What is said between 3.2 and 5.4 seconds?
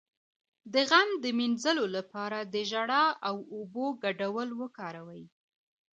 او اوبو ګډول وکاروئ